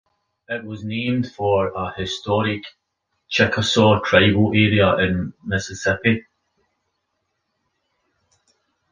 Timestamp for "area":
4.47-4.97